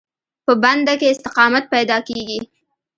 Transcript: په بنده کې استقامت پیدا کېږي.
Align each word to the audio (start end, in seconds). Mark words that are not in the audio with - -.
په 0.45 0.53
بنده 0.63 0.93
کې 0.99 1.07
استقامت 1.13 1.63
پیدا 1.73 1.97
کېږي. 2.07 2.39